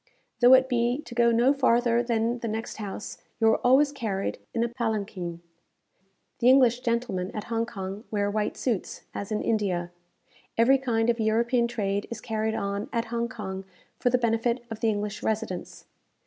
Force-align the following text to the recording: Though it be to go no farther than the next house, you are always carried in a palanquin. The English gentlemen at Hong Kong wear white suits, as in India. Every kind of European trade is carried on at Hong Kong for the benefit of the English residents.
Though 0.39 0.55
it 0.55 0.67
be 0.67 1.03
to 1.05 1.13
go 1.13 1.29
no 1.31 1.53
farther 1.53 2.01
than 2.01 2.39
the 2.39 2.47
next 2.47 2.77
house, 2.77 3.19
you 3.39 3.45
are 3.49 3.59
always 3.59 3.91
carried 3.91 4.39
in 4.51 4.63
a 4.63 4.67
palanquin. 4.67 5.41
The 6.39 6.49
English 6.49 6.79
gentlemen 6.79 7.29
at 7.35 7.43
Hong 7.53 7.67
Kong 7.67 8.03
wear 8.09 8.27
white 8.31 8.57
suits, 8.57 9.03
as 9.13 9.31
in 9.31 9.43
India. 9.43 9.91
Every 10.57 10.79
kind 10.79 11.11
of 11.11 11.19
European 11.19 11.67
trade 11.67 12.07
is 12.09 12.19
carried 12.19 12.55
on 12.55 12.89
at 12.91 13.05
Hong 13.13 13.29
Kong 13.29 13.63
for 13.99 14.09
the 14.09 14.17
benefit 14.17 14.65
of 14.71 14.79
the 14.79 14.89
English 14.89 15.21
residents. 15.21 15.85